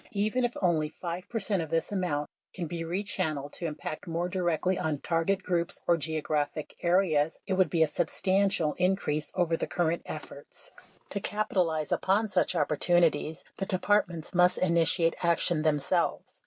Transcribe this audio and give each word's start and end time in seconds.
Even 0.13 0.43
if 0.43 0.57
only 0.63 0.89
5 0.89 1.29
percent 1.29 1.61
of 1.61 1.69
this 1.69 1.91
amount 1.91 2.27
can 2.55 2.65
be 2.65 2.83
re 2.83 3.03
channeled 3.03 3.53
to 3.53 3.67
impact 3.67 4.07
more 4.07 4.27
directly 4.27 4.75
on 4.79 4.97
target 5.01 5.43
groups 5.43 5.79
or 5.85 5.95
geo 5.95 6.21
graphic 6.21 6.75
areas, 6.81 7.39
it 7.45 7.53
would 7.53 7.69
be 7.69 7.83
a 7.83 7.85
substantial 7.85 8.73
increase 8.79 9.31
over 9.35 9.55
the 9.55 9.67
cur 9.67 9.89
rent 9.89 10.01
efforts. 10.07 10.71
To 11.11 11.19
capitalize 11.19 11.91
upon 11.91 12.29
such 12.29 12.55
opportunities, 12.55 13.43
the 13.57 13.67
Departments 13.67 14.33
must 14.33 14.57
initiate 14.57 15.15
action 15.23 15.61
themselves. 15.61 16.39